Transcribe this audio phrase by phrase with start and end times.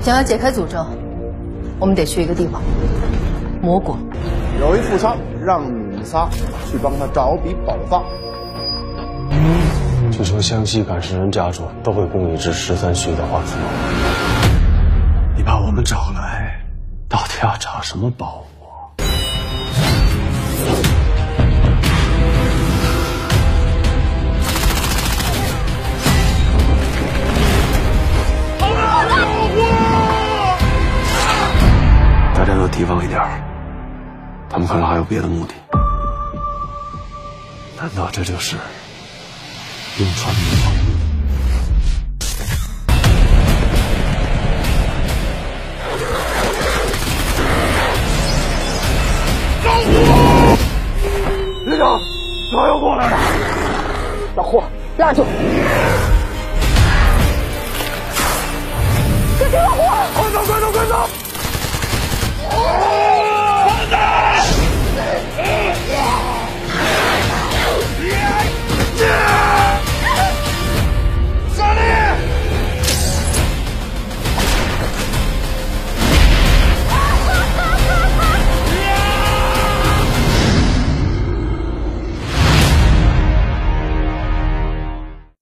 [0.00, 0.86] 想要解开诅咒，
[1.78, 2.62] 我们得去一个地方——
[3.60, 3.98] 魔国。
[4.58, 6.26] 有一富商让你们仨
[6.70, 8.02] 去帮他找笔宝藏。
[10.10, 13.58] 据说湘西赶尸人家主都会供一只十三岁的画符。
[15.36, 16.62] 你把我们找来，
[17.06, 18.44] 到底要找什么宝
[32.58, 33.20] 要提防一点，
[34.48, 35.54] 他们可能还有别的目的。
[37.76, 38.56] 难道这就是
[39.96, 40.76] 冰川的藏匿？
[49.64, 49.70] 站！
[51.66, 51.98] 旅长，
[52.54, 53.16] 老妖过来了，
[54.36, 54.64] 老霍，
[54.98, 55.24] 拉住！